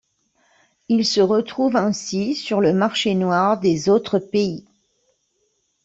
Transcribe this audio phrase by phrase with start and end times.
[0.89, 4.65] Il se retrouve ainsi sur le marché noir des autres pays.